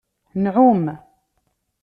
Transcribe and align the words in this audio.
Nɛum. 0.43 0.83